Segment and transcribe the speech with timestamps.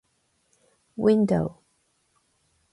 [0.95, 1.47] window